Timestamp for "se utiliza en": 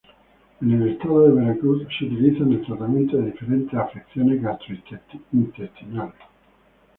1.99-2.53